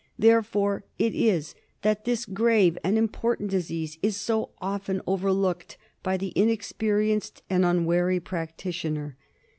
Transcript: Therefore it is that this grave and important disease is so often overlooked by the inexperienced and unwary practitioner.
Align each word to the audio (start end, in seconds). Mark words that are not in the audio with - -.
Therefore 0.17 0.83
it 0.97 1.13
is 1.13 1.53
that 1.83 2.05
this 2.05 2.25
grave 2.25 2.75
and 2.83 2.97
important 2.97 3.51
disease 3.51 3.99
is 4.01 4.17
so 4.17 4.49
often 4.59 4.99
overlooked 5.05 5.77
by 6.01 6.17
the 6.17 6.33
inexperienced 6.35 7.43
and 7.51 7.63
unwary 7.63 8.19
practitioner. 8.19 9.15